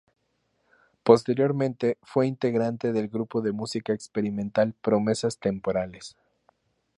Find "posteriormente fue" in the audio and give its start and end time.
1.03-2.25